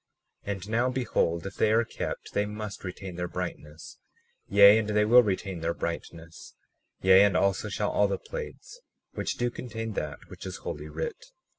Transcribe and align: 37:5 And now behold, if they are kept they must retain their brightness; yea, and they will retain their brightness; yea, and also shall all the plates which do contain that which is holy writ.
37:5 0.47 0.51
And 0.51 0.69
now 0.71 0.89
behold, 0.89 1.45
if 1.45 1.55
they 1.57 1.71
are 1.71 1.85
kept 1.85 2.33
they 2.33 2.47
must 2.47 2.83
retain 2.83 3.17
their 3.17 3.27
brightness; 3.27 3.99
yea, 4.47 4.79
and 4.79 4.87
they 4.89 5.05
will 5.05 5.21
retain 5.21 5.59
their 5.59 5.75
brightness; 5.75 6.55
yea, 7.03 7.21
and 7.23 7.37
also 7.37 7.69
shall 7.69 7.91
all 7.91 8.07
the 8.07 8.17
plates 8.17 8.81
which 9.11 9.35
do 9.37 9.51
contain 9.51 9.93
that 9.93 10.17
which 10.27 10.47
is 10.47 10.57
holy 10.57 10.89
writ. 10.89 11.23